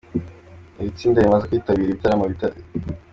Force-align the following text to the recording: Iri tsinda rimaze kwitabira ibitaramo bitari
Iri 0.79 0.91
tsinda 0.97 1.19
rimaze 1.23 1.45
kwitabira 1.49 1.87
ibitaramo 1.91 2.25
bitari 2.31 2.57